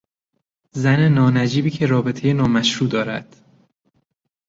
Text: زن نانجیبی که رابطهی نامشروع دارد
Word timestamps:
زن 0.71 1.09
نانجیبی 1.13 1.69
که 1.69 1.87
رابطهی 1.87 2.33
نامشروع 2.33 2.89
دارد 2.89 3.35